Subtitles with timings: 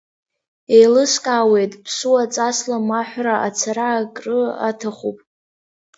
[0.75, 4.39] Еилыскаауеит, ԥсуа ҵасла маҳәра ацара акры
[4.69, 5.17] аҭахуп.